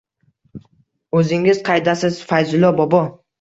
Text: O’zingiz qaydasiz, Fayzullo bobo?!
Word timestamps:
O’zingiz 1.19 1.61
qaydasiz, 1.69 2.19
Fayzullo 2.33 2.73
bobo?! 2.81 3.05